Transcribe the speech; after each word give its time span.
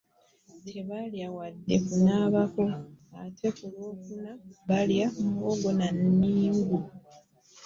Tebalya 0.71 1.27
wadde 1.37 1.73
okunaabako 1.81 2.63
ate 3.23 3.47
ku 3.57 3.65
Lwokuna 3.71 4.31
balya 4.69 5.07
muwogo 5.29 5.69
na 5.79 5.87
nningu. 5.99 6.79